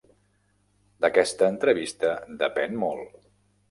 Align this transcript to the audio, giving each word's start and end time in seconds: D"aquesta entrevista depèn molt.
D"aquesta 1.05 1.51
entrevista 1.53 2.19
depèn 2.45 2.79
molt. 2.89 3.19